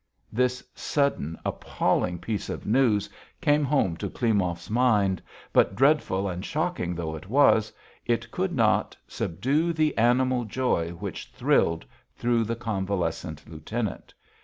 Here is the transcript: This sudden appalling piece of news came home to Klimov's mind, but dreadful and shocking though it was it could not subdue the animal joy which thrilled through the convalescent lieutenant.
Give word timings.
This 0.33 0.67
sudden 0.73 1.37
appalling 1.45 2.17
piece 2.17 2.49
of 2.49 2.65
news 2.65 3.07
came 3.39 3.63
home 3.63 3.95
to 3.97 4.09
Klimov's 4.09 4.67
mind, 4.67 5.21
but 5.53 5.75
dreadful 5.75 6.27
and 6.27 6.43
shocking 6.43 6.95
though 6.95 7.15
it 7.15 7.29
was 7.29 7.71
it 8.03 8.31
could 8.31 8.51
not 8.51 8.97
subdue 9.07 9.73
the 9.73 9.95
animal 9.99 10.43
joy 10.43 10.89
which 10.89 11.27
thrilled 11.27 11.85
through 12.15 12.45
the 12.45 12.55
convalescent 12.55 13.47
lieutenant. 13.47 14.11